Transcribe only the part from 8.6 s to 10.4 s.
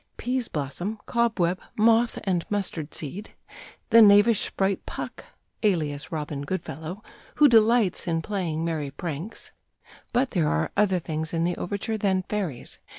merry pranks.... But